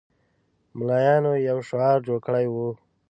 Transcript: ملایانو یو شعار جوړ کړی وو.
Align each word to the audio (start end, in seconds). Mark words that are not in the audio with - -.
ملایانو 0.77 1.33
یو 1.49 1.57
شعار 1.69 1.97
جوړ 2.07 2.17
کړی 2.27 2.45
وو. 2.53 2.69